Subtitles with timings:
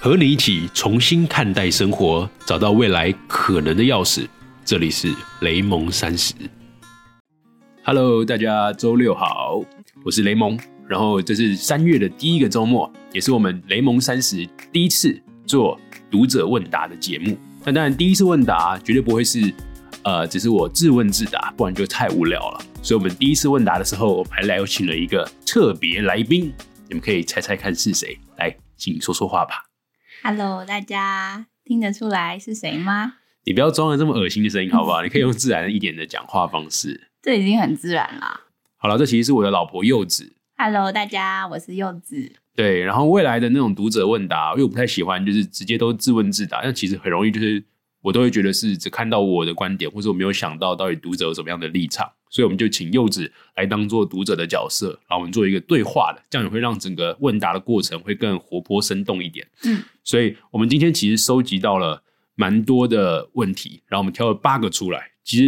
[0.00, 4.28] 和你一起重新看待生活，找到未来可能的钥匙。
[4.64, 6.32] 这里是雷蒙三十。
[7.82, 9.60] Hello，大家周六好，
[10.04, 10.56] 我是雷蒙。
[10.86, 15.76] 然后这是三月的第一个周末，也是我们雷蒙三十第一次做
[16.08, 17.36] 读者问答的节目。
[17.64, 19.52] 那当然，第一次问答绝对不会是
[20.04, 22.64] 呃，只是我自问自答，不然就太无聊了。
[22.84, 26.52] 所以，我们第一次问答的时候，我还来有请了一个特别来宾，
[26.86, 28.16] 你们可以猜猜看是谁？
[28.36, 29.64] 来，请说说话吧。
[30.22, 33.14] Hello，大家听得出来是谁吗？
[33.44, 35.02] 你不要装的这么恶心的声音，好不好？
[35.02, 37.08] 你可以用自然一点的讲话方式。
[37.22, 38.40] 这已经很自然了。
[38.76, 40.34] 好了，这其实是我的老婆柚子。
[40.56, 42.32] Hello，大家，我是柚子。
[42.54, 47.64] 对，然后未来的那种读者问答，因为我不太喜欢，就是直接都自问自答，那其实很容易就是
[48.02, 59.46] 我都会觉得是只看到我的观点，或者我没有想到到底读者有什么样的立场，所以我们就请柚子来当做读者的角色，然后我们做一个对话的，这样也会让整个问答的过程会更活泼生动一点。
[59.64, 62.02] 嗯，所以我们今天其实收集到了
[62.34, 65.10] 蛮多的问题，然后我们挑了八个出来。
[65.24, 65.44] 其实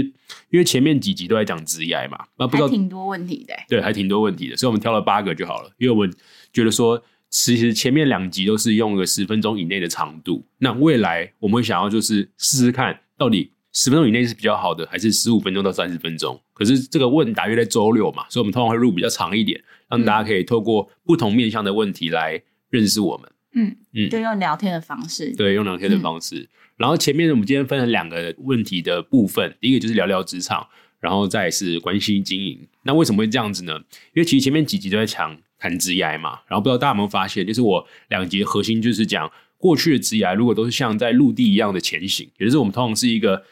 [0.50, 3.64] 因为前面几集都在讲职业嘛，那不知道挺多问题的欸。
[3.66, 5.70] 对，还挺多问题的，所以我们挑了八个就好了。
[5.78, 6.14] 因为我们
[6.52, 16.40] 觉得说，其实前面两集都是用个十分钟以内的长度，那未来我们会想要就是试试看，到底十分钟以内是比较好的，还是十五分钟到三十分钟？
[16.52, 23.30] 可是这个问答约在周六嘛，所以我们通常会录比较长一点，让大家可以透过不同面向的问题来认识我们。
[23.52, 25.34] 嗯嗯就用聊天的方式。
[25.34, 26.48] 对，用聊天的方式。
[26.76, 30.66] 然后前面我们今天分成两个问题的部分，第一个就是聊聊职场，
[30.98, 32.66] 然后再是关心经营。
[32.84, 33.74] 那为什么会这样子呢？
[34.14, 43.42] 因为其实前面几集都在讲谈职涯嘛，然后不知道大家有没有发现，就是我两集核心就是讲过去的职涯如果都是像在陆地一样的前行，也就是我们通常是一个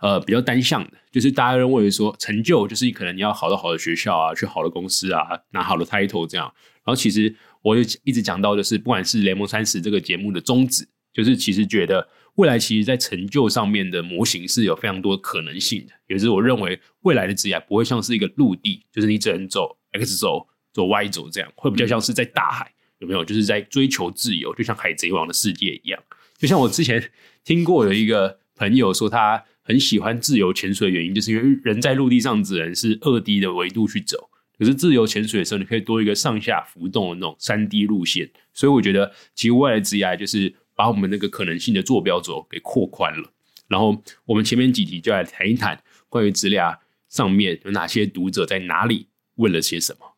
[0.00, 6.52] 呃比较单向的，就是大家认为说成就就是可能你要考到好的学校啊，去好的公司啊，拿好的 title 这样。
[6.84, 23.24] 然后其实我就一直讲到，就是不管是联盟三十这个节目的宗旨，就是其实觉得未来其实在成就上面的模型是有非常多可能性的，也就是我认为未来的职业不会像是一个陆地，就是你只能走 X 轴、走 Y 轴这样，会比较像是在大海，有没有？
[23.24, 26.00] 就是在追求自由，就像海贼王的世界一样。
[26.38, 27.02] 就像我之前
[27.42, 34.30] 听过有一个朋友说，他很喜欢自由潜水的原因，就是因为人在陆地上只能是二 D 的维度去走。
[34.56, 43.32] 可是自由潜水的时候，你可以多一个上下浮动的那种三 D 路线，所以我觉得其实未来职业就是把我们那个可能性的坐标轴给扩宽了。
[43.68, 46.78] 然后我们前面几题就来谈一谈关于职涯
[47.08, 50.16] 上面有哪些读者在哪里问了些什么。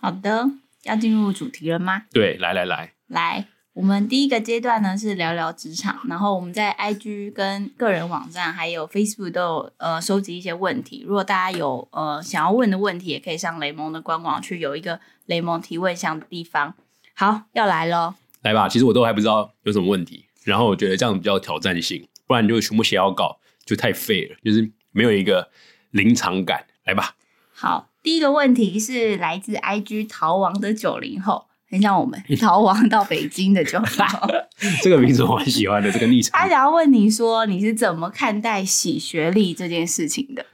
[0.00, 0.50] 好的，
[0.84, 2.04] 要进入主题了吗？
[2.10, 3.48] 对，来来来，来，
[3.78, 11.04] 我们第一个阶段呢是聊聊职场，然后我们在 IG 跟个人网站还有 Facebook 都有呃收集一些问题。
[11.06, 16.74] 如果大家有呃想要问的问题，也可以上雷蒙的官网去有一个雷蒙提问箱的地方。
[17.14, 18.14] 好，要来喽。
[18.42, 18.68] 来吧。
[18.68, 25.52] 其实我都还不知道有什么问题，然后我觉得这样比较有挑战性，不然就全部写好稿就太废了，就是没有一个
[25.92, 26.66] 临场感。
[26.84, 27.14] 来吧，
[27.54, 34.28] 好，第一个问题是来自 IG 逃亡的九零后，很像我们 逃亡到北京的就好。
[34.82, 36.48] 这个名字我很喜欢的，这个昵称他。
[36.48, 40.44] 想要问你说，你是怎么看待洗学历这件事情的？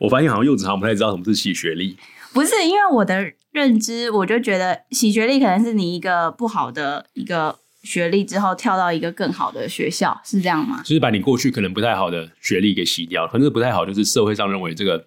[0.00, 1.96] 我发现好像柚子好像不太知道什么是洗学历。
[2.32, 10.80] 不是因为我的认知，我就觉得洗学历可能是你一个不好的一个学历之后跳到一个更好的学校，是这样吗？
[10.84, 15.06] 就是把你过去可能不太好的学历给洗掉，可能是不太好，就是社会上认为这个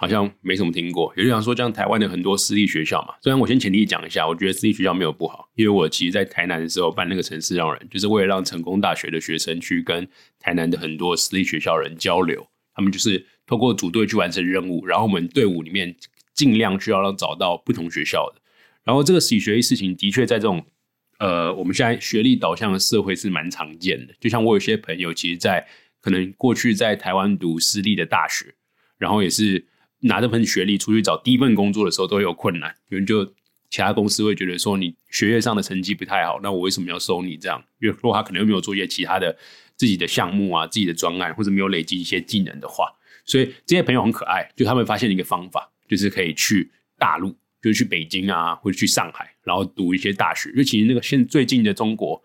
[0.00, 1.12] 好像没什么听过。
[1.14, 15.94] 也就想说，像台湾的很多私立学校嘛，虽然我先前提讲一下，我觉得私立学校没有不好，因为我其实在台南的时候办那个城市让人，就是为了让成功大学的学生去跟台南的很多私立学校人交流，他们就是透过组队去完成任务，然后我们队伍里面
[16.32, 18.40] 尽量需要让找到不同学校的。
[18.82, 20.64] 然后这个洗学历事情的确在这种
[21.18, 24.14] 呃，我们现在学历导向的社会是蛮常见的。
[24.18, 25.66] 就像我有些朋友，其实，在
[26.00, 28.54] 可能过去在台湾读私立的大学，
[28.96, 29.66] 然后也是
[30.00, 33.24] 拿这份学历出去找第一份工作的时候都有困难，有人就
[33.68, 37.62] 其他公司会觉得说你学业上的成绩不太好，那我为什么要收你这样？
[37.80, 39.36] 因为如果他可能又没有做一些其他的
[39.76, 42.86] 自己的项目啊、自己的专案，或者没有累积一些技能的话，
[43.24, 47.36] 所以这些朋友很可爱，就他们发现一个方法，就是可以去大陆。
[47.62, 50.48] 就是去北京啊，或者去上海，然后读一些大学。
[50.48, 52.18] 因为其实那个现最近的中国，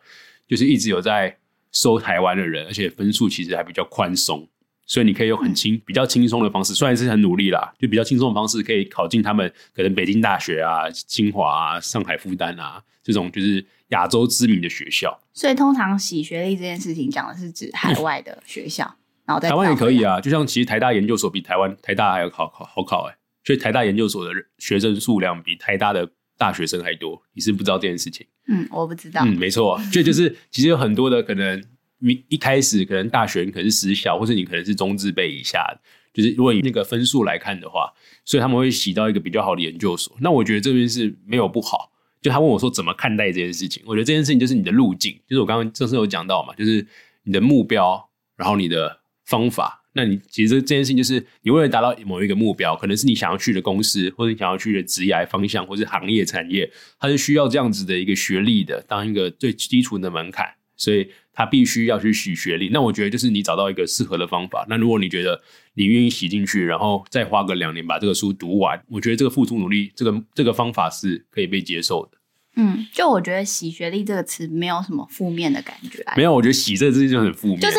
[0.47, 1.37] 就是一直有在
[1.73, 4.47] 收台湾的人，而且分数其实还比较宽松，
[4.85, 15.19] 所以你可以用很轻、比较轻松的方式，虽然是很努力啦，就比较轻松的方式可以考进他们可能北京大学啊、清华啊、上海复旦啊这种就是亚洲知名的学校。
[15.33, 18.83] 所以通常洗学历这件事情讲的是指海外的学校，
[19.25, 20.15] 然后再台湾也可以啊。
[20.15, 28.25] 啊，就像其实台大研究所比台湾台大还要考考好考哎、所以台大研究所的学生数量比台大的大学生还多，你是不知道这件事情。
[28.47, 29.21] 嗯，我不知道。
[29.23, 31.63] 嗯，没错，所以就是其实有很多的可能，
[32.05, 35.65] 你一开始可能大学你可能是私校，或者你可能是中字辈以下，
[36.13, 37.91] 就是如果以那个分数来看的话，
[38.23, 40.15] 所以他们会洗到一个比较好的研究所。
[40.21, 41.91] 那我觉得这边是没有不好。
[42.21, 46.85] 就他问我说怎么看待这件事情，我觉得这件事情就是你的路径，就是我刚刚正式有讲到嘛，就是
[47.23, 49.83] 你的目标，然后你的方法。
[49.93, 56.69] 那你其实这件事情就是你为了达到某一个目标，可能是你想要去的公司，或者你想要去的职业方向，或是行业产业，
[56.99, 62.69] 它是需要这样子的一个学历的，当一个最基础的门槛，所以他必须要去洗学历。
[62.69, 64.65] 那我觉得就是你找到一个适合的方法。
[64.69, 65.41] 那如果你觉得
[65.73, 72.17] 你愿意洗进去，然后再花个两年把这个书读完，我觉得这个付出努力，这个这个方法是可以被接受的。
[72.55, 76.03] 嗯，就我觉得“洗学历”这个词没有什么负面的感觉。
[76.15, 77.59] 没有，我觉得“洗”这个字就很负面。
[77.59, 77.77] 就是。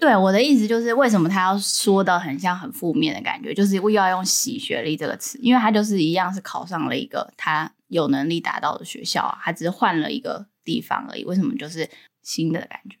[0.00, 3.52] 对我的意思就是，为什么他要说的很像很负面的感觉？
[3.52, 11.24] 就是又要用“洗学历”这个词，因为他就是一样是考上了一个他有能力达到的学校啊，他只是换了一个地方而已。
[11.24, 11.90] 为什么就是
[12.28, 12.96] 新的感觉？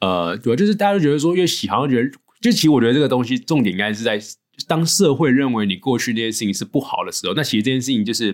[0.00, 2.10] 呃，主要，就是大家都觉得说，因为洗好像觉得，
[2.40, 4.20] 就其实我觉得这个东西重点应该是在
[4.68, 8.32] 当社会认为你过去那件事情是不好的时候，那其实这件事情就是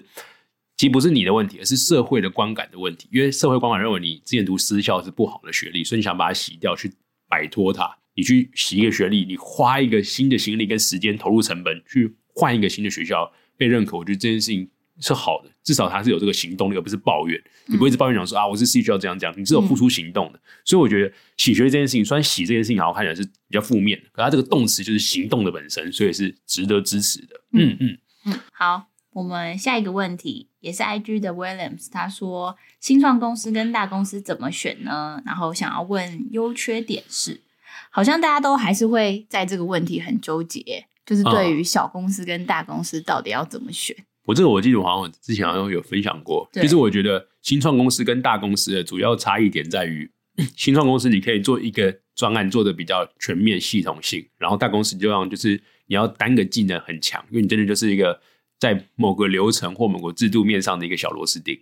[0.77, 3.09] 其实不是你的问题，而是社会的观感的问题。
[3.13, 6.93] 因为社会观感认为你之前读私校是不好的学历，所以你想把它洗掉去。
[7.33, 14.69] 摆脱它，你去洗一个学历，你花一个新的心力跟时间投入成本去换一个新的学校被认可，我觉得这件事情
[15.01, 17.41] 是好的，至少他是有这个行动力，而不是抱怨。
[17.67, 20.41] 你不会一直抱怨讲说啊，我是 C 需要这样讲，你是有付出行动的。
[20.65, 27.41] 所以我觉得洗学这件事情，虽然洗这件事情好像看起来是比较负面的，可它这个动词就是行动的本身，所以是值得支持的。
[27.53, 28.89] 嗯嗯嗯，好。
[29.15, 35.23] 我们下一个问题也是 IG 的 Williams，他说新创公司跟大公司怎么选呢？
[35.27, 37.43] 然后想要问优缺点是，
[37.91, 43.95] 好像大家都还是会在这个问题很纠结，就是对于小公司跟大公司到底要怎么选。
[44.25, 50.11] 我这个我记得我好像之前好像有分享过，其实我觉得新创公司跟大公司的主要差异点在于，
[50.57, 58.21] 新创公司你可以做一个专案做的比较全面系统性，然后大公司就让就是你要单个技能很强，因为你真的就是一个。
[58.63, 61.59] 在某个流程或某个制度面上的一个小螺丝钉，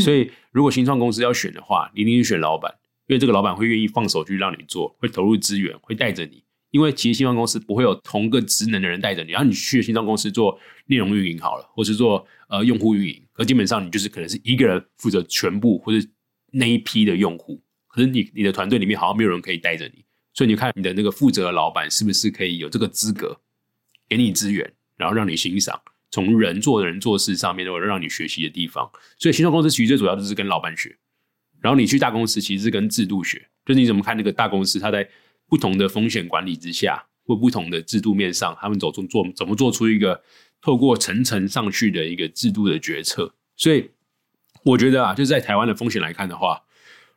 [0.00, 2.74] 所以如果新创公司要选的话，一定是选老板，
[3.06, 6.42] 因为这个老板会愿意放手去让你做，会投入资源，会带着你。
[6.70, 16.06] 因为其实新创公司不会有同个职能的人带着你，然后你去新创公司做内容运营好了，或是做呃用户运营，可基本上你就是可能是一个人负责全部或者
[16.52, 23.40] 那一批的用户，可是你你的团队里面好像没有人可以带着你，所以你看你的那个负责的老板是不是可以有这个资格
[24.08, 25.80] 给你资源，然后让你欣赏。
[26.12, 30.96] 从人做人做事上面都有让你学习的地方，所以新创公司其实最主要就是跟老板学，
[31.60, 35.08] 然后你去大公司其实是跟制度学，就是你怎么看那个大公司，它在
[35.50, 40.22] 不同的风险管理之下或不同的制度面上，他们走出做怎么做出一个
[40.62, 43.34] 透过层层上去的一个制度的决策。
[43.56, 43.90] 所以
[44.64, 46.62] 我觉得啊，就在台湾的风险来看的话，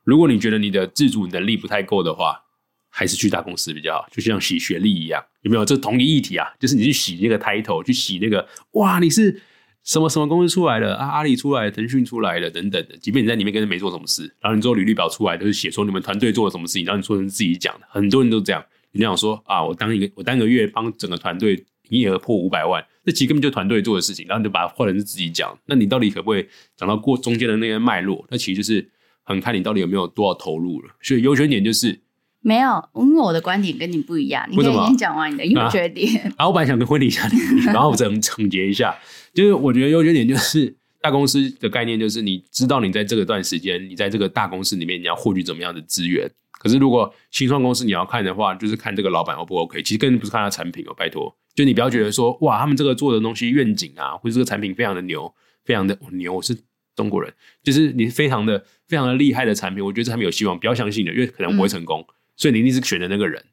[0.04, 2.42] 如果你觉得你的自主能力不太够的话，
[2.90, 5.64] 还是去大公司比较好，就像洗学历一样，有没有？
[5.64, 9.42] 这同一议题啊，就是你去洗那个 title，去洗那个哇，你是
[9.84, 11.08] 什么什么公司出来的啊？
[11.08, 12.98] 阿里出来，腾讯出来的，等等的。
[12.98, 17.88] 即便你在里面根本没做什么事，然后你做履历表出来，都是写说你们团队做了什么事情，然后你说成自己讲的。
[17.90, 18.64] 很多人都这样，
[18.94, 21.56] 你想说啊，我当一个我当个月帮整个团队
[21.90, 25.58] 营业额破五百万，这其实根本就团队做的事情，然后你就把它换成是自己讲。
[25.66, 26.48] 那你到底可不可以
[26.78, 28.26] 讲到过中间的那些脉络？
[28.30, 28.90] 那其实就是
[29.24, 30.96] 很看你到底有没有多少投入了。
[31.02, 32.00] 所以优缺点就是。
[32.44, 34.46] 没有，因为我的观点跟你不一样。
[34.52, 36.32] 你可以先讲完你的优缺点。
[36.38, 37.28] 啊，我本来想跟婚礼一下，
[37.68, 38.94] 然后整总结一下，
[39.34, 46.30] 就是我觉得优缺点就是大公司的概念，就是你知道你在这个段时间，你在这个大公司里面你要获取怎么样的资源。
[46.60, 49.82] 可是如果新创公司你要看的话，就是看这个老板 O 不 OK。
[49.82, 55.34] 其实根本不是看他产品哦，拜托，就你不要觉得说哇，他们这个做的东西愿景啊，或者这个产品非常的牛，
[55.64, 56.58] 非常的牛，我是
[56.96, 57.34] 中国人，
[57.64, 62.06] 就是你非常的非常的厉害的产品，我觉得这产品有希望，不要相信的，因为可能不会成功。
[62.36, 63.44] 所以你一定是选的那个人，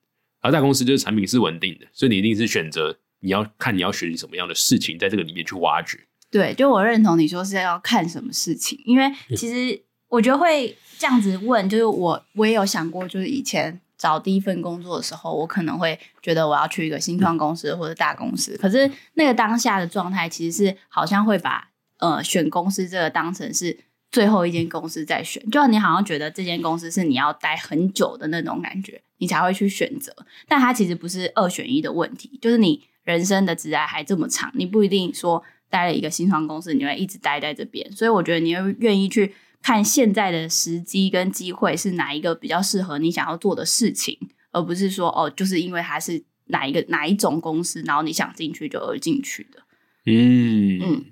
[0.41, 5.99] 而大公司就是产品是稳定的，所以你一定是选择你要看你要学习什么样的事情，在这个里面去挖掘。
[6.31, 23.79] 对，就我认同你说是要看什么事情，因为其实我觉得会这样子问，就是我我也有想过，就是以前找第一份工作的时候，我可能会觉得我要去一个新创公司或者大公司，可是那个当下的状态其实是好像会把呃选公司这个当成是。
[24.11, 30.13] 最后一间公司再选，就你好像觉得这间公司是你要待很久的那种感觉，你才会去选择。
[30.49, 37.91] 但它其实不是二选一的问题，就是你人生的职涯还这么长，你不一定说待了一个新创公司，你会一直待在这边。
[37.93, 44.19] 所以我觉得你会愿意去看现在的时机跟机会是哪一个比较适合你想要做的事情，
[44.51, 49.63] 而不是说哦，就是因为它是哪一个哪一种公司，然后你想进去就而进去的。
[50.07, 51.05] 嗯嗯。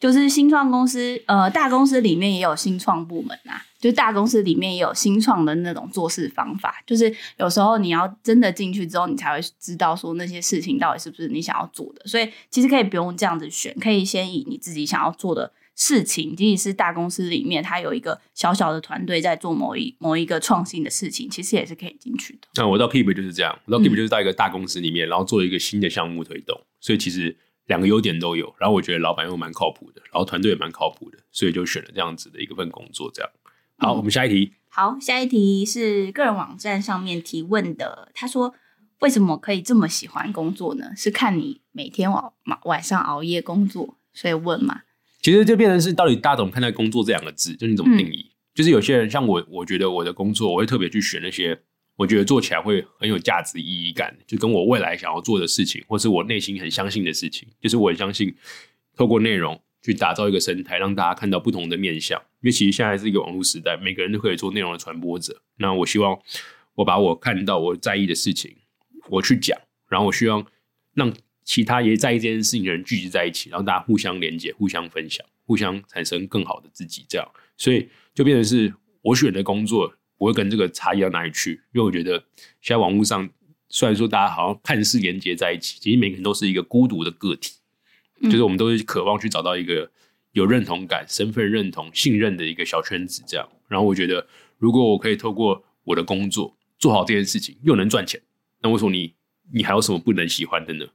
[0.00, 6.82] 就是新创公司，呃，大公司里面也有新创部门啊，就大公司里面也有新创的那种做事方法。
[6.86, 12.02] 就是有时候你要真的进去之后，你才会知道说那些事情到底是不是你想要做的。
[12.06, 22.48] 所以其实可以不用这样子选，可以先以你自己想要做的事情，即使是大公司里面它有一个小小的团队在做某一某一个创新的事情，其实也是可以进去的。
[22.56, 27.38] 那我到 Keep 就是这样，我到 Keep 就是到一个大公司里面，然后做一个新的项目推动，所以其实。
[27.66, 33.10] 两个优点都有，然后我觉得老板又蛮靠谱的，然后团队也蛮靠谱的，所以就选了这样子的一个份工作。
[33.12, 33.30] 这样，
[33.78, 34.52] 好，我们下一题。
[34.68, 38.10] 好，下一题是个人网站上面提问的。
[38.12, 38.54] 他说
[39.00, 40.90] ：“为什么可以这么喜欢工作呢？
[40.96, 42.32] 是看你每天晚
[42.64, 44.82] 晚上熬夜工作，所以问嘛？”
[45.22, 47.54] 其实就变成是到底大家怎么看待工作这两个字？
[47.56, 48.32] 就你怎么定义？
[48.54, 51.62] 就是有些人像我，我觉得我的工作，我会特别去选那些。
[51.96, 58.34] 我觉得做起来会很有价值、意义感，就跟我未来想要做的事情，或是我内心很相信的事情，就是我很相信
[58.96, 62.20] 透过内容去打造一个生态，让大家看到不同的面相。
[62.40, 65.40] 因为其实现在是一个网络时代，每个人都可以做内容的传播者。
[65.58, 66.18] 那我希望
[66.74, 68.56] 我把我看到我在意的事情，
[69.08, 69.56] 我去讲，
[69.88, 70.44] 然后我希望
[70.94, 77.06] 让其他也在意这件事情的人聚集在一起，然后大家互相连接、互相分享、互相产生更好的自己。
[77.08, 79.94] 这样，所以就变成是我选的工作。
[80.16, 82.24] 不会跟这个差异到哪里去，因为我觉得
[82.60, 83.28] 现在网络上
[83.68, 87.54] 虽然说大家好像看似连接在一起，其实每个人都是一个孤独的个体，
[88.22, 89.90] 就是我们都是渴望去找到一个
[90.32, 93.22] 有认同感、身份认同、信任的一个小圈子。
[93.26, 94.26] 这样，然后我觉得
[94.58, 98.20] 如果我可以透过我的工作做好这件事情，又能赚钱，
[98.60, 99.14] 那为什么你
[99.52, 100.86] 你还有什么不能喜欢的呢？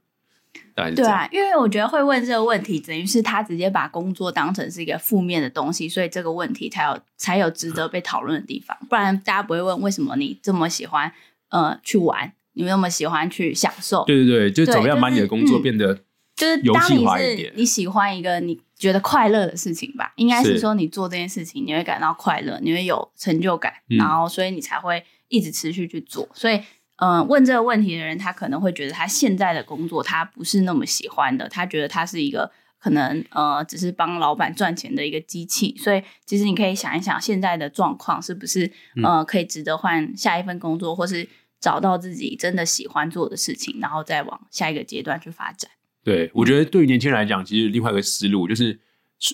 [0.74, 8.76] 对啊，因为我觉得会问这个问题，等于是他直接把工作当成是一个负面的东西，所以这个问题才有才有值得被讨论的地方。
[8.88, 11.12] 不然大家不会问为什么你这么喜欢
[11.50, 14.04] 呃去玩，你那么喜欢去享受？
[14.04, 15.94] 对对对，就怎么样把你的工作变得
[16.36, 17.52] 就是游戏化一点？
[17.56, 20.12] 你喜欢一个你觉得快乐的事情吧？
[20.16, 26.28] 应该是说你做这件事情你会感到快乐，你会有成就感，然后所以你才会一直持续去做。
[26.34, 26.60] 所以。
[27.00, 35.74] 嗯，问这个问题的人，他可能会觉得他现在的工作他不是那么喜欢的，他觉得他是一个可能呃，只是帮老板赚钱的一个机器。
[35.78, 38.70] 所以，其实你可以想一想，现在的状况是不是
[39.02, 41.26] 呃，可以值得换下一份工作，或是
[41.58, 45.70] 找到自己真的喜欢做的事情，然后再往下一个阶段去发展。
[46.04, 48.78] 对，我觉得对于年轻人来讲，其实另外一个思路就是，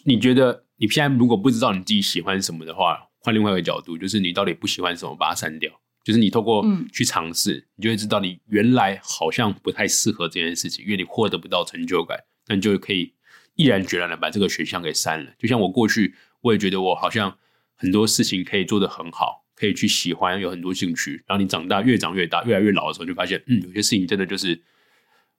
[0.04, 5.72] 你觉得你现在如果不知道你自己喜欢什么的话，换另外一个角度，就是你到底不喜欢什么，把它删掉。
[6.06, 13.12] 就是你透过去尝试，你就会知道你原来好像不太适合这件事情，因为你获得不到成就感，那你就可以
[13.56, 15.32] 毅然决然的把这个选项给删了。
[15.36, 17.36] 就像我过去，我也觉得我好像
[17.74, 21.24] 很多事情可以做得很好，可以去喜欢，有很多兴趣。
[21.26, 24.62] 然后你长大越长越大，越来越老的时候，就发现，嗯，有些事情真的就是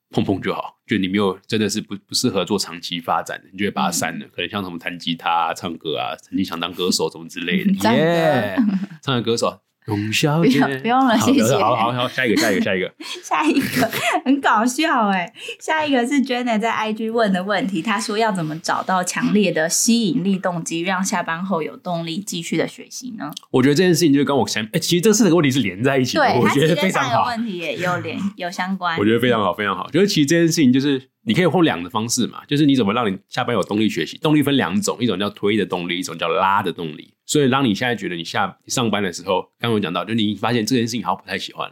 [0.10, 4.28] 碰碰就好，就你没有真的是不不适合做长期发展的，你就会把它删了。
[4.34, 8.58] 可能像什么弹吉他、唱歌啊，曾经想当歌手什么之类的，耶，
[9.02, 9.62] 唱个歌手。
[9.88, 11.42] 董小姐，不用了，谢谢。
[11.56, 13.90] 好好好，下一个，下一个，下一个， 下一个
[14.26, 15.34] 很搞笑哎！
[15.62, 23.32] 下一个是 Jenna 在 IG 问的问题，她说要怎么找到强烈的吸引力动机，让下班后有动力继续的学习呢？
[23.52, 27.28] 我觉得这件事情就跟我前，哎，其实这四个问题是连在一起的，我觉得非常好。
[27.28, 29.90] 问题也有连有相关，我觉得非常好，非常好。
[29.90, 31.02] 就是其实这件事情就是。
[31.28, 34.18] 你可以用两个方式嘛，就是你怎么让你下班有动力学习？
[34.20, 37.14] 动力分两种，一种叫推的动力，一种叫拉的动力。
[37.26, 41.70] 所以，当你现在觉得你下上班的时候，刚刚有讲到，就你发现这件事情好像不太喜欢，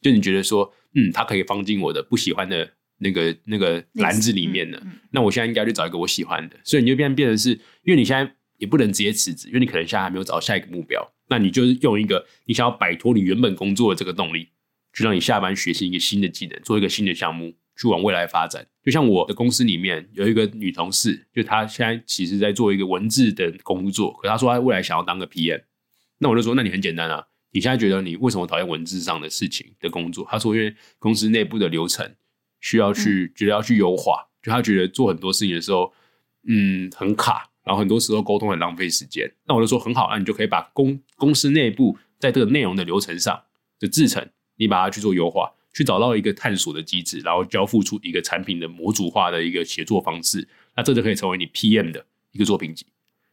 [0.00, 2.66] 就你觉得说，嗯，它可以放进我的不喜欢的
[3.00, 4.82] 那个那个篮子里面了。
[5.10, 14.48] 那我现在应该去找一个我喜欢的，所以你就变变成是，因为你现在也不能直接辞职，因为你可能现在还没有找到下一个目标，那你就是用一个你想要摆脱你原本工作的这个动力，
[14.94, 17.52] 去让你下班学习一个新的技能，做一个新的项目。
[17.76, 25.62] 去往未来发展，就像我的公司里面有一个女同事，就她现在其实在做一个文字的工作，可她说她未来想要当个 PM，
[26.18, 30.26] 那我就说那你很简单啊，你现在觉得你为什么讨厌文字上的事情的工作？
[30.30, 32.14] 她说因为公司内部的流程
[32.60, 35.92] 需要去觉得要去优化，就她觉得做很多事情的时候，
[36.48, 39.30] 嗯，很卡，然后很多时候沟通很浪费时间。
[39.46, 43.42] 那我就说很好，那你就可以把公公司内部在这个内容的流程上
[43.78, 45.52] 的制成，你把它去做优化。
[45.76, 52.86] 去找到一个探索的机制，然后交付出一个产品的模组化的一个协作方式，那这就可以成为你 PM 的一个作品集。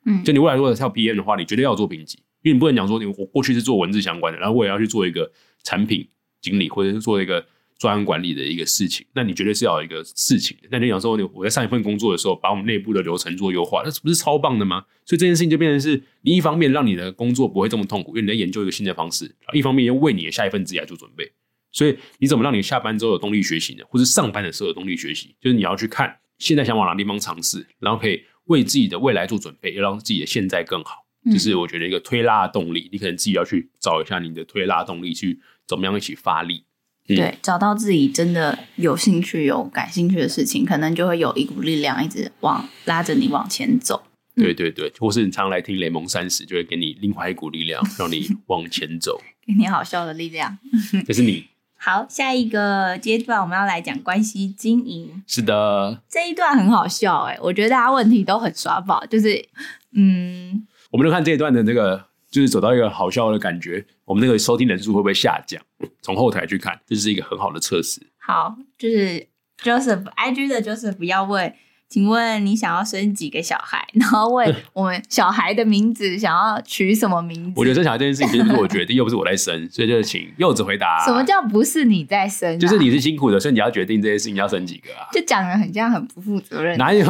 [0.05, 5.31] 嗯，就你未来如果跳 PM 的话，你绝对要作品集，因为你不能讲说你我过去是做文字相关的，然后我也要去做一个
[5.63, 6.05] 产品
[6.41, 7.45] 经理或者是做一个
[7.77, 10.57] 专案管理的一个事情，那你绝对是要有一个事情。
[10.69, 14.83] 那你讲说你我在上一份工作的时候，把我们内部的流程做优化，那不是超棒的吗？
[15.05, 21.31] 所以这件事情就变成是你一方面让你的工作不会这么痛苦，因为你在研究一个新的方式，一方面又为你的下一份职业做准备。
[21.73, 23.83] 所以你怎么让你下班之后有动力学习呢？
[23.89, 25.35] 或是上班的时候有动力学习？
[25.41, 31.05] 就是你要去看现在想往哪地方尝试，然后可以为自己的未来做准备，要让自己的现在更好。
[31.31, 32.89] 就是我觉得一个推拉的动力。
[32.91, 36.63] 你可能自己要去找一下你的推拉动力，去怎么样一起发力。
[37.07, 44.05] 嗯对，找到自己真的有兴趣、有感兴趣的事情，可能就会有一股力量一直往拉着你往前走。
[44.35, 49.21] 对对对，或是你常来听雷蒙三十，就会给你另外一股力量，让你往前走。
[49.45, 50.57] 给你好笑的力量。
[51.05, 51.45] 这是你
[51.85, 55.21] 好，下一个阶段我们要来讲关系经营。
[55.27, 56.01] 是的。
[56.07, 59.45] 这一段很好笑哎、我觉得大家问题都很耍宝，就是
[59.93, 65.61] 嗯，我们就看这一段的那个，就是走到一个好笑的感觉，我们那个收听人数会不会下降？
[66.01, 68.01] 从后台去看，这是一个很好的测试。
[68.17, 69.27] 好，就是
[69.61, 71.53] Joseph IG 的 Joseph 要问，
[71.93, 73.87] 请问你想要生几个小孩？
[73.93, 77.53] 然后问 我们小孩的名字想要取什么名字？
[77.55, 81.05] 我觉得生小孩这件事情是我决定，又不是我在生，所以就请柚子回答。
[81.05, 82.57] 什么叫不是你在生、啊？
[82.57, 85.05] 就是你是辛苦的，所以你要决定这件事情要生几个啊？
[85.13, 86.75] 就讲的很像很不负责任。
[86.79, 87.05] 哪有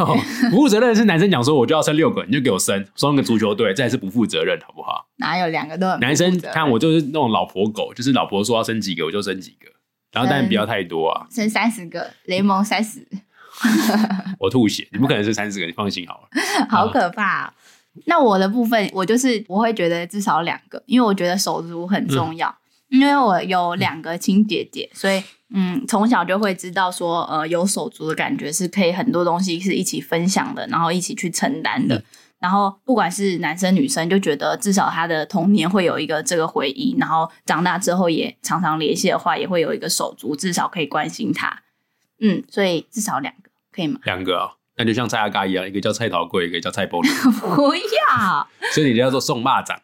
[0.50, 5.06] 不负责任是男生讲说我就要生六个，你就给我生，生个足球队，这还是不负责任，好不好？
[5.16, 9.70] 哪有两个都很男生看我就是那种老婆狗，就是老婆说要生几个我就生几个，
[10.12, 13.00] 然后当然不要太多啊，生三十个，雷蒙三十，
[14.38, 16.28] 我吐血，你不可能是三十个，你放心好了。
[16.68, 17.52] 好可怕、哦。
[18.06, 22.54] 那我的部分，我就是我会觉得至少两个，因为我觉得手足很重要。
[22.90, 25.20] 因为我有两个亲姐姐，所以
[25.52, 32.04] 嗯，从小就会知道说，呃，有手足的感觉是可以很多东西是一起分享的，然后一起去承担的。
[32.38, 41.62] 然后不管是男生女生，就觉得至少他的童年会有一个这个回忆，然后长大之后也常常联系的话，也会有一个手足，至少可以关心他。
[42.20, 43.98] 嗯，所以至少两个可以吗？
[44.04, 47.08] 两个啊，那就像蔡阿嘎一样，一个叫蔡桃贵，一个叫蔡波利，
[47.40, 49.76] 不要，所以你叫做送蚂蚱，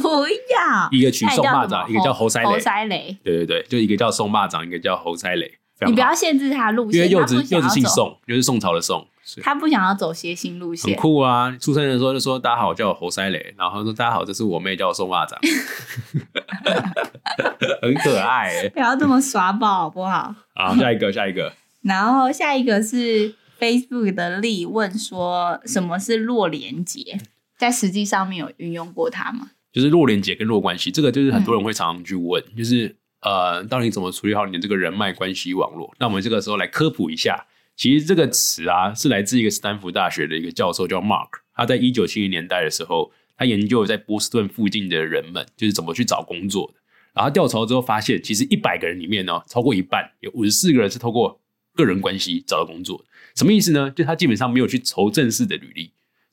[0.00, 2.60] 不要，一个取送蚂蚱，一个叫猴塞猴雷。
[2.60, 3.16] 塞雷。
[3.22, 5.58] 对对对，就一个叫送蚂蚱，一个叫猴塞雷。
[5.86, 10.98] 你不要限制他路线因线，为柚子柚子姓宋，就是宋朝的宋，是他不想要走谐星路线很线。
[10.98, 11.54] 酷啊！
[11.60, 15.36] 出生的时候就说大家好，我叫我猴塞雷，然后说大家好，这是我妹叫我宋蚂蚱，
[17.82, 18.70] 很可爱欸。
[18.70, 20.34] 不要这么耍宝好不好？
[20.54, 21.52] 好，下一个，下一个，
[21.86, 27.18] 然后下一个是 Facebook 的例问说什么是弱连结，
[27.56, 29.50] 在实际上面有运用过它吗？
[29.72, 35.94] 就是弱连结跟弱关系，这个就是很多人会常常去问，就是呃，到底怎么处理好你的这个人脉关系网络？
[36.00, 37.46] 那我们这个时候来科普一下，
[37.76, 46.80] 其实这个词啊是来自一个斯坦福大学的一个教授叫 Mark，他在一九七零年代的时候，他研究在波士顿附近的人们就是怎么去找工作的。
[47.14, 51.40] 然后调查之后发现，其实一百个人里面呢，超过一半有五十四个人是透过
[51.76, 53.04] 个人关系找到工作。
[53.34, 53.90] 什么意思呢？
[53.90, 55.84] 就他基本上没有去投正式的履历，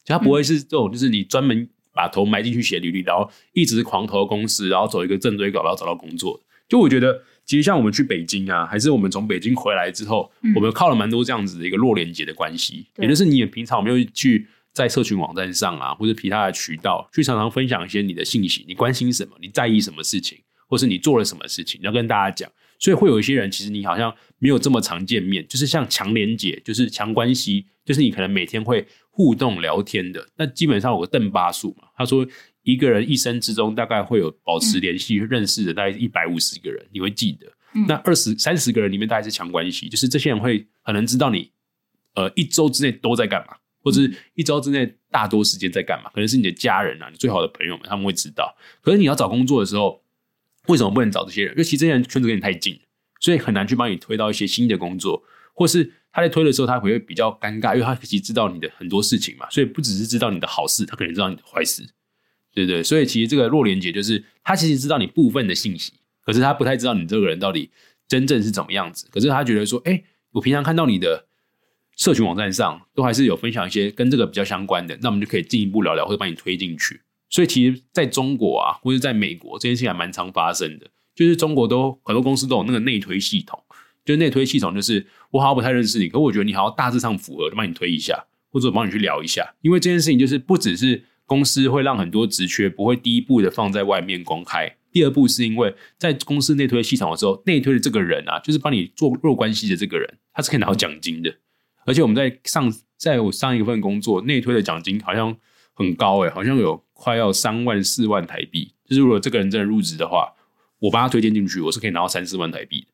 [0.05, 6.43] 就他不会是这种，就是你专门把头埋进去写履历，然后一直狂投公司，然后走一个正规稿，然后找到工作的。
[6.69, 22.49] 就我觉得，其实像我们去北京啊，还是我们从北京回来之后，嗯我们靠了蛮多这样子的一个弱连接的关系，也就是你也平常没有去在社群网站上啊，或者其他的渠道去常常分享一些你的信息，你关心什么，你在意什么事情，或是你做了什么事情，要跟大家讲。
[22.79, 30.27] 所以会有一些人，其实你好像没有这么常见面，就是像强连结，就是强关系，就是你可能每天会互动聊天的。
[30.35, 32.27] 那基本上有个邓巴数嘛，他说
[32.63, 37.47] 一个人一生之中大概会有保持联系、认识的大概一百五十个人，你会记得。
[37.75, 41.49] 嗯那二十三十个人里面大概是强关系，就是这些人会可能知道你
[42.13, 48.55] 呃一周之内都在干嘛，或者是一周之内大多时间在干嘛，可能是你的家人啊，你最好的朋友们他们会知道。
[48.79, 50.02] 可是你要找工作的时候，
[50.67, 51.51] 为什么不能找这些人？
[51.53, 52.79] 因为其实这些人圈子跟你太近，
[53.19, 55.23] 所以很难去帮你推到一些新的工作，
[55.53, 61.83] 或是他在推的时候他会比较尴尬，因为他其实知道你的很多事情嘛，所以不只是知道你的好事，他可能知道你的坏事，
[62.53, 62.81] 对不对？
[62.83, 65.93] 所以其实这个弱连接就是他其实知道你部分的信息，
[66.25, 67.69] 可是他不太知道你这个人到底
[68.07, 69.07] 真正是怎么样子。
[69.11, 71.25] 可是他觉得说，哎，我平常看到你的
[71.97, 77.01] 社群网站上都还是有分享一些跟这个比较相关的，那我们就可以进一步聊聊，或者把你推进去。
[77.33, 80.85] 所以其实在中国啊，或者在美国，这件事情还蛮常发生的。
[81.15, 83.59] 就是中国都很多公司都有那个内推系统，
[84.05, 89.55] 就内推系统就是我好像不太认识你，可我觉得你好像大致上符合，就帮你推一下，或者我帮你去聊一下。
[89.61, 101.35] 因为这件事情就是不只是公司会让很多职缺不会第一步的放在外面公开，第二步是因为在公司内推系统的时候，内推的这个人啊，就是帮你做弱关系的这个人，他是可以拿到奖金的。
[101.87, 105.35] 而且我们在上在我上一份工作内推的奖金好像
[105.73, 108.73] 很高诶、好像有快要三万四万台币。
[108.85, 110.33] 就是如果这个人真的入职的话，
[110.79, 112.87] 我帮他推荐进去，我是可以拿到三四万台币的。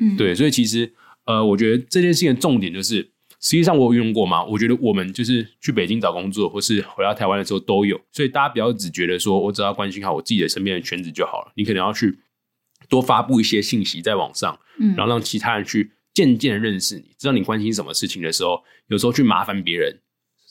[0.00, 0.92] 嗯，对，所以其实
[1.26, 3.02] 呃，我觉得这件事情的重点就是，
[3.40, 4.44] 实际上我有运用过吗？
[4.44, 12.18] 我觉得我们就是去北京找工作，或是回到台湾的时候都有，所以大家不要只觉得说我只要关心好我自己的身边的圈子就好了，你可能要去
[12.88, 19.98] 多发布一些信息在网上，嗯然后让其他人去渐渐认识你，知道你关心什么事情的时候，有时候去麻烦别人，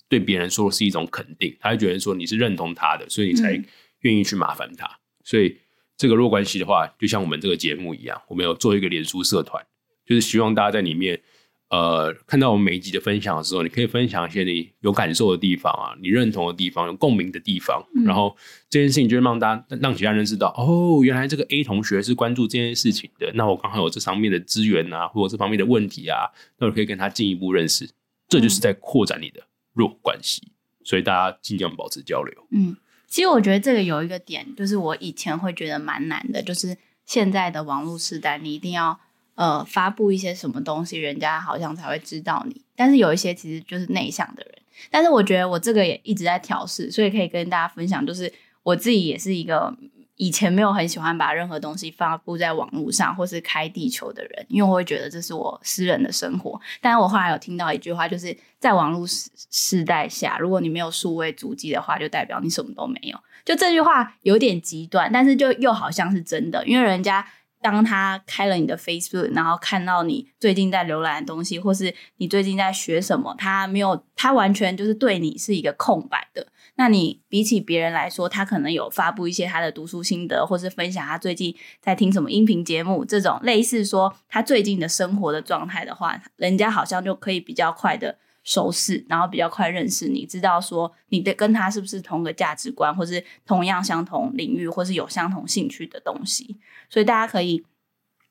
[0.09, 3.65] 对别人说是一种肯定，他会觉得说你是认同他的，所以你才嗯。
[4.03, 4.99] 愿意去麻烦他。
[5.23, 5.57] 所以
[5.95, 9.65] 这个弱关系的话，就像我们这个节目一样，我们有做一个脸书社团，
[10.05, 11.21] 就是希望大家在里面，
[11.69, 18.03] 呃，看到我们每一集的分享的时候，你可以分享一些你有感受的地方啊，你认同的地方，有共鸣的地方，嗯。
[18.03, 18.35] 然后
[18.69, 27.89] 这件事情就会让大家让其他人认识到，哦，原来这个 A 同学是关注这件事情的，那我刚好有这方面的资源啊，或者这方面的问题啊，那我可以跟他进一步认识，
[28.27, 29.41] 这就是在扩展你的
[29.73, 30.51] 弱关系，
[30.83, 32.47] 所以大家尽量保持交流。
[32.51, 38.99] 嗯，其实我觉得这个有一个点，就是我以前会觉得蛮难的，就是现在的网络时代，你一定要
[39.35, 42.61] 呃发布一些什么东西，人家好像才会知道你。
[42.75, 44.55] 但是有一些其实就是内向的人，
[44.89, 48.31] 但是我觉得我这个也一直在调试，所以可以跟大家分享，就是
[48.63, 49.75] 我自己也是一个
[50.15, 56.59] 以前没有很喜欢把任何东西发布在网络上或是开地球的人，因为我会觉得这是我私人的生活。
[56.79, 63.17] 但是我后来有听到一句话，就是在网络时时代下，如果你没有数位足迹的话，就代表你什么都没有。
[63.43, 67.25] 就这句话有点极端，但是就又好像是真的，因为人家
[67.63, 76.45] 当他开了你的 Facebook，然后看到你最近在浏览的东西，或是你最近在学什么，他没有，他完全就是对你是一个空白的。
[76.75, 96.57] 那你比起别人来说，他可能有发布一些他的读书心得，或是分享他最近在听什么音频节目，这种类似说他最近的生活的状态的话，人家好像就可以比较快的熟识，然后比较快认识你，知道说你的跟他是不是同个价值观，或是同样相同领域，或是有相同兴趣的东西。
[96.89, 97.63] 所以大家可以，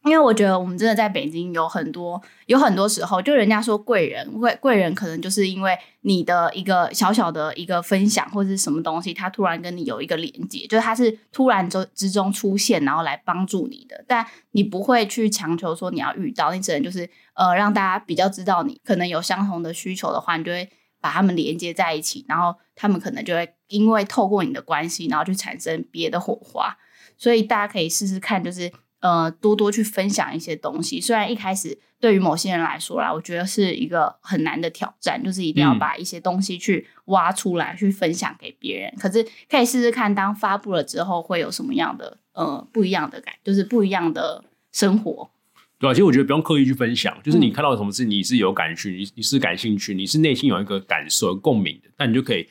[0.04, 20.68] 因为我觉得我们真的在北京有很多有很多时候，就人家说贵人，贵贵人可能就是因为你的一个小小的一个分享或者是什么东西，他突然跟你有一个连接，就是他是突然之之中出现，然后来帮助你的，但你不会去强求说你要遇到，你只能就是呃让大家比较知道你可能有相同的需求的话，你就会
[21.00, 26.76] 把他们连接在一起，然后他们可能就会因为透过你的关系，然后去产生别的火花。
[27.16, 31.00] 所以大家可以试试看，就是呃多多去分享一些东西。
[31.00, 38.92] 虽然一开始对于某些人来说啦，我觉得是一个很难的挑战，就是一定要嗯把一些东西去挖出来，去分享给别人。
[38.98, 45.30] 可是可以试试看，当发布了之后会有什么样的呃不一样的感，就是不一样的生活。
[45.78, 52.48] 对啊，其实我觉得不用刻意去分享，就是你嗯看到什么事，你是有感兴趣，你你是感兴趣，你是内心有一个感受、共鸣的，那你就可以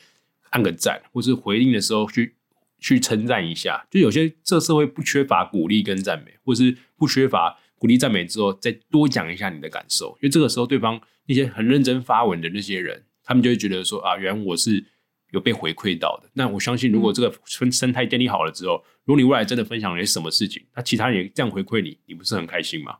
[0.50, 2.34] 按个赞，或是回应的时候去
[2.82, 3.86] 去称赞一下。
[3.90, 14.84] 就有些这社会不缺乏鼓励跟赞美，或是不缺乏鼓励赞美之后再多讲一下你的感受，因为这个时候对方那些很认真发文的那些人，他们就会觉得说啊，原来我是
[15.30, 16.28] 有被回馈到的。
[16.34, 22.96] 那我相信，如果这个生生态建立好了之后，如果你未来真的分享了些什么事情，那其他人也这样回馈你，你不是很开心吗？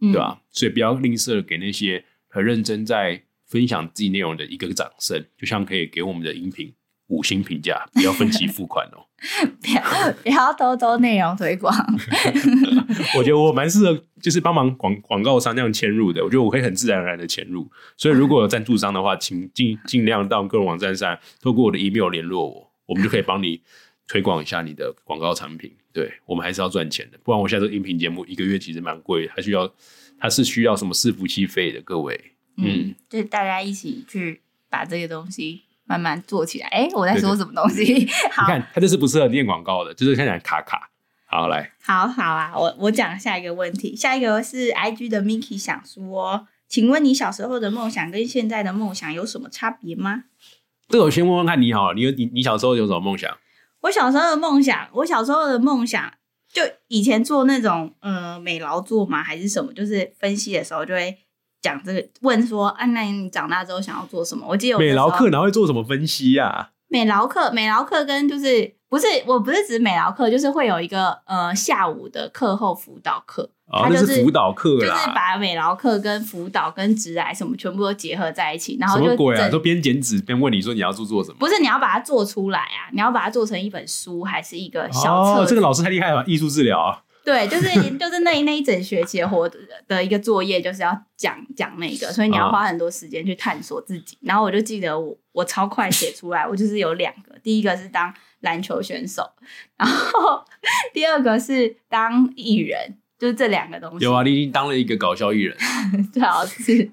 [0.00, 6.74] 嗯对吧、所以不要吝啬给那些很认真在分享自己内容的一个掌声，就像可以给我们的音频
[7.08, 9.06] 五星评价，不要分期付款哦。
[9.62, 11.74] 不要不要偷偷内容推广。
[13.16, 16.22] 我觉得我蛮适合，就是帮忙广广告商那样嵌入的。
[16.22, 17.70] 我觉得我可以很自然而然的嵌入。
[17.96, 23.62] 所以如果有赞助商的话，请尽尽量到个人网站上，透过我的 email 联络我，我们就可以帮你
[24.06, 25.72] 推广一下你的广告产品。
[25.92, 29.72] 对我们还是要赚钱的，不然我现在这个音频节目一个月其实蛮贵的，还需要
[30.18, 32.20] 它是需要什么伺服器费的，各位。
[32.56, 36.66] 嗯，就是大家一起去把这个东西慢慢做起来。
[36.68, 37.84] 哎，我在说什么东西？
[37.94, 40.90] 你好，看，它这是不适合念广告的，就是看起来卡卡。
[41.26, 50.24] 好，来，好好啊，我我讲下一个问题，下一个是 IG 的 Miki 想说，请问你小时候的梦想跟现在的梦想有什么差别吗？
[50.88, 53.36] 这个我先问问看你好了，你有你你小时候有什么梦想？
[53.80, 56.12] 我小时候的梦想，我小时候的梦想，
[56.52, 61.18] 就以前做那种呃美劳做嘛，还是什么，就是分析的时候就会
[61.64, 64.44] 讲这个，问说，啊，那你长大之后想要做什么？
[64.46, 74.92] 我记得我那时候美劳课哪会做什么分析呀、美劳课，美劳课跟就是不是我不是指美劳课，就是会有一个呃下午的课后辅导课，哦，它就是那辅导课就是。
[75.14, 79.38] 把美劳课跟辅导跟职癌什么全部都结合在一起，然后就什么鬼啊？
[79.38, 81.36] 整都边剪纸边问你说你要做做什么？
[81.38, 85.46] 不是你要把它做出来啊，你要把它做成一本书还是一个小册？
[85.46, 87.00] 这个老师太厉害了，艺术治疗啊。
[87.24, 89.50] 对，就是就是那一那一整学期的活
[89.88, 94.18] 的一个作业，就是要讲讲那个，所以你要啊花很多时间去探索自己。
[94.20, 99.22] 然后我就记得我我超快写出来，我就是有两个，第一个是当篮球选手，
[99.78, 100.44] 然后
[100.92, 104.04] 第二个是当艺人，就是这两个东西。
[104.04, 105.56] 有啊，你已经当了一个搞笑艺人。
[106.12, 106.90] 最好是。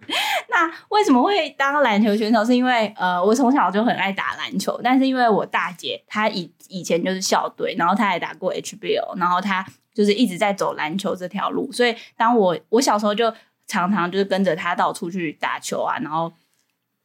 [0.89, 2.43] 为什么会当篮球选手？
[2.43, 13.33] 是因为呃，我从小就很爱打篮球，但是因为我大姐她以以前就是校队，然后她还打过 HBL，然后她就是一直在走篮球这条路，所以当我我小时候就
[13.67, 16.31] 常常就是跟着她到处去打球啊，然后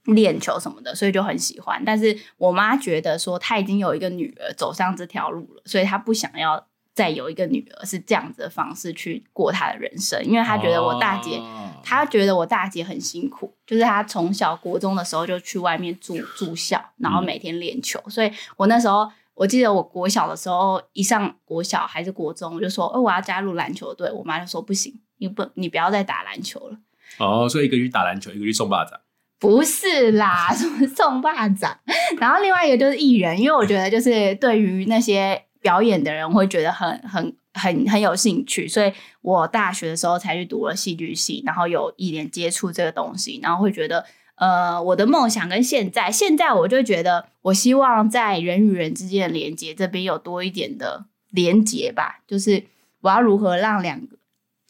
[0.05, 1.83] 练球什么的，所以就很喜欢。
[1.85, 19.09] 但是我妈觉得说，她已经有一个女儿走上这条路了，所以她不想要再有一个女儿是这样子的方式去过她的人生，因为她觉得我大姐，哦她觉得我大姐很辛苦，就是她从小国中的时候就去外面住住校，然后每天练球，所以我那时候。
[19.39, 26.79] 我记得我国小的时候，一上国小还是国中，我就说：“哦，我要加入篮球队。”我妈就说：“不行，你不，你不要再打篮球了。”
[27.21, 28.99] 哦，所以一个去打篮球，一个去送巴掌。
[29.39, 31.79] 不是啦，什 么送霸掌，
[32.19, 44.05] 然后另外一个就是艺人，因为我觉得就是对于那些表演的人会觉得很很很很有兴趣，所以我大学的时候才去读了戏剧系，然后有一点接触这个东西，然后会觉得。
[44.39, 52.21] 呃，我的梦想跟现在，现在我就觉得，我希望在人与人之间的连接这边有多一点的连接吧。
[52.27, 52.65] 就是
[53.01, 54.19] 我要如何让两个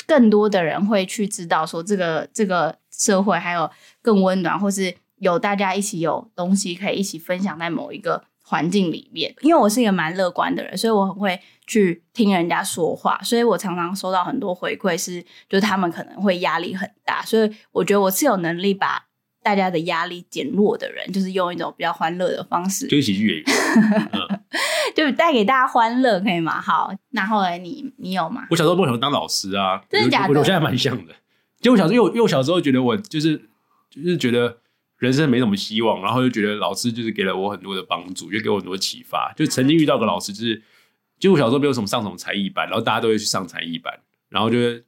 [0.06, 3.68] 更多的人会去知道，说这个这个社会还有
[4.00, 9.34] 更温暖，或是有大家一起有东西可以一起分享在某一个环境里面。
[9.40, 19.04] 因为我是一个蛮乐观的人，所以我很会去听人家说话，所以我常常收到很多回馈，是就是他们可能会压力很大，所以我觉得我是有能力把。
[19.42, 23.44] 大家的压力减弱的人，就是用一种比较欢乐的方式，就是喜剧演员，
[24.92, 26.60] 就带给大家欢乐，可以吗？
[26.60, 28.48] 好，那后来你你有吗？
[28.50, 30.36] 我小时候梦想当老师啊，真的假的？
[30.36, 31.14] 我现在蛮像的。
[31.60, 33.36] 就我小时候，因为我小时候觉得我就是
[33.88, 34.58] 就是觉得
[34.98, 39.32] 人生没什么希望，然后就觉得老师就是给了我很多的帮助，也给我很多启发。
[39.36, 40.62] 就曾经遇到个老师，就是
[41.18, 44.84] 就我小时候没有什么上什么才艺班，然后大家都会去上才艺班，然后就是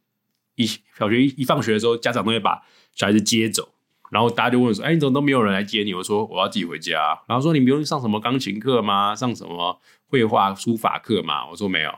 [0.55, 2.62] 一小学一放学的时候，家长都会把
[2.94, 3.75] 小孩子接走。
[4.11, 9.14] 然后大家就问说：“哎，你怎么都没有人来接你？”我说：“我要自己回家。”然后说：“你不用上什么钢琴课吗？
[9.14, 11.90] 上什么绘画书法课吗？”我说：“没有。”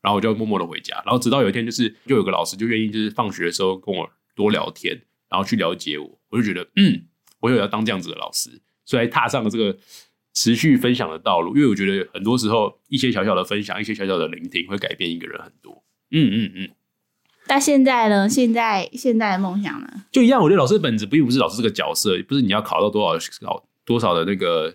[0.00, 0.96] 然后我就默默的回家。
[1.04, 6.18] 然后直到有一天，就是就有个老师就愿意就是放学的时候跟我多聊天，然后去了解我。
[6.30, 7.02] 我就觉得，嗯，
[7.40, 9.76] 我有要当这样子的老师，所以踏上了这个
[10.34, 11.56] 持续分享的道路。
[11.56, 15.84] 因为我觉得很多时候一些小小的分享，一些小小的聆听，会改变一个人很多。
[16.10, 16.70] 嗯嗯嗯。
[17.48, 18.28] 那现在呢？
[18.28, 19.88] 现在现在的梦想呢？
[20.12, 24.74] 就一样，我觉得老师的本质并不是老师这个角色，不是你要考到多少考多少的那个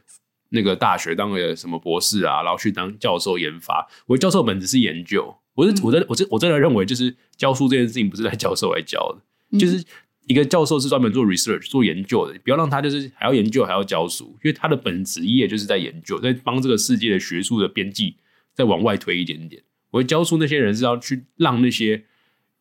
[0.49, 3.87] 那个大学当个什么博士啊，然后去当教授研发。
[4.07, 9.85] 我教授本质是研究，我是我真我真我真的认为，就是教书这件事情不是在教授来教的，就是
[10.27, 18.15] 一个教授是专门做 research 做研究的，不要让他就是还要研究还要教书，因为他的本职业就是在研究，在帮这个世界的学术的边际
[18.53, 19.61] 再往外推一点点。
[19.91, 22.05] 我会教书那些人是要去让那些。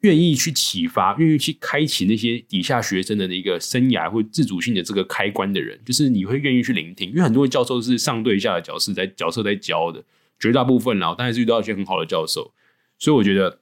[0.02, 7.08] 愿意去启发，愿意去开启那些底下学生的一个生涯或自主性的这个开关的人，就是你会愿意去聆听。
[7.10, 10.02] 因为很多教授是上对下的角色在角色在教的，
[10.40, 12.52] 绝大部分然后当然是遇到一些很好的教授。
[12.98, 13.60] 所以我觉得，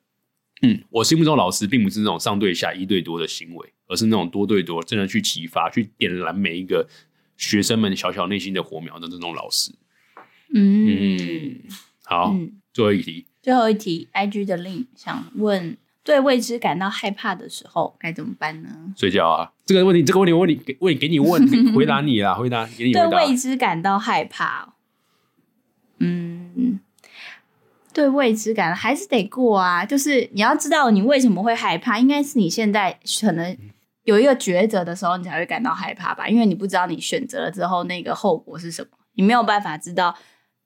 [0.62, 6.88] 嗯，我心目中老师并不是那种上对下一对多的行为，而是那种多对多，真的去启发、去点燃每一个
[7.36, 9.72] 学生们小小内心的火苗的这种老师。
[10.54, 11.60] 嗯，
[12.04, 12.34] 好，
[12.72, 15.76] 最后一题，最后一题，IG 的 link 想问。
[16.02, 18.70] 对未知感到害怕的时候该怎么办呢？
[18.96, 19.52] 睡觉啊！
[19.66, 22.92] 这个问题，这个问题，我问你，给问给你问， 回答你啦，回答给你。
[22.92, 24.72] 对未知感到害怕，
[25.98, 26.80] 嗯，
[27.92, 29.84] 对未知感还是得过啊。
[29.84, 33.56] 就是你要知道你为什么会害怕，应该是你现在可能
[34.10, 36.28] 有一个抉择的时候，你才会感到害怕吧？
[36.28, 40.16] 因为你不知道你选择了之后那个后果是什么，你没有办法知道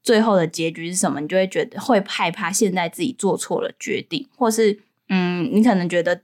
[0.03, 2.51] 最后的结局是什么，你就会觉得会害怕。
[2.51, 4.81] 现在自己做错了决定，或是。
[5.11, 6.23] 嗯，你可能觉得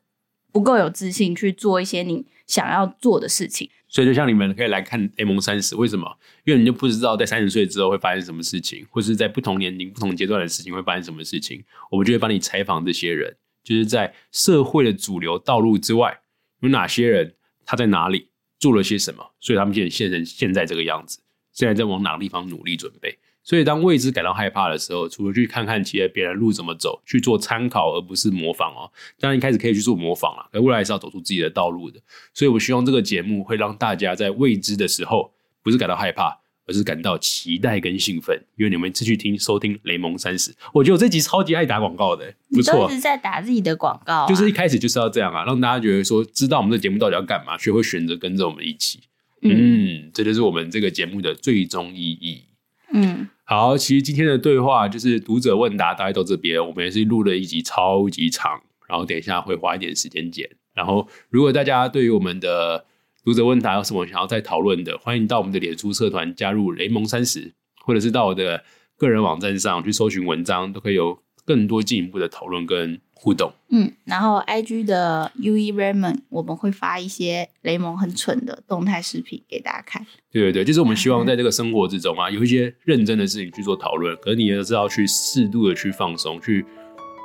[0.51, 6.17] 不够有自信去做一些你想要做的事情，所以就像你们可以来看《M 三十》，为什么？
[6.45, 11.63] 因为你就不知道在三十岁之后会发生什么事情，或是在不同年龄、不同阶段的事情会发生什么事情。
[11.91, 16.20] 我们就会帮你采访这些人，就是在社会的主流道路之外，
[16.61, 17.35] 有哪些人，
[17.67, 21.21] 他在哪里做了些什么，所以他们现现成现在这个样子，
[21.53, 23.19] 现在在往哪个地方努力准备。
[23.43, 28.93] 所以，当未知感到害怕的时候，除了去看看其他别人路怎么走，去做参考，而不是模仿哦。
[29.19, 31.99] 当然，一开始可以去做模仿了，可未来是要走出自己的道路的。
[32.35, 36.40] 所以我希望这个节目会让大家在未知的时候，不是感到害怕，
[36.71, 38.41] 而是感到期待跟兴奋。
[38.57, 49.01] 因为你们继续听收听雷蒙三十，我觉得我这集超级爱打广告的，不错，一直在打自己的广告，就是一开始就是要这样啊，让大家觉得说，知道我们的节目到底要干嘛，学会选择跟着我们一起。
[49.43, 52.45] 嗯，这就是我们这个节目的最终意义。
[52.93, 53.29] 嗯。
[53.45, 60.49] 好，其实今天的对话就是读者问答，大家到这边，我们也是录了一集超级长，然后等一下会花一点时间剪。
[60.73, 62.85] 然后，如果大家对于我们的
[63.25, 67.53] 读者问答有什么想要再讨论的，欢迎到我们的脸书社团加入雷蒙三十，
[67.85, 68.65] 或者是到我的
[68.97, 71.19] 个人网站上去搜寻文章，都可以有。
[71.43, 73.51] 更多进一步的讨论跟互动。
[73.71, 80.07] 嗯，然后 IG 的 U E Raymond 我们会发一些雷蒙很蠢的动态视频给大家看。
[80.31, 86.65] 对对对，就是我们希望 在这个生活之中啊，有一些认真的事情去做讨论，可是你也是要去适度的去放松，去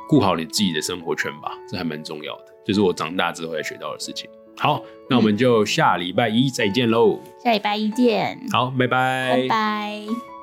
[0.10, 2.46] 顾好你自己的生活圈吧，这还蛮重要的。
[2.66, 4.28] 就是我长大之后才学到的事情。
[4.58, 7.20] 好，那我们就下礼拜一再见喽。
[7.44, 10.35] 下礼拜一见，好，拜拜，拜拜。